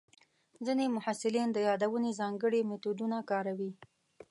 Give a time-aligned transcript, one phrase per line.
[0.65, 3.71] ځینې محصلین د یادونې ځانګړي میتودونه کاروي.